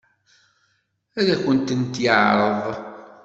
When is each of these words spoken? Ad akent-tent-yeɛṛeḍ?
Ad 1.19 1.27
akent-tent-yeɛṛeḍ? 1.33 2.61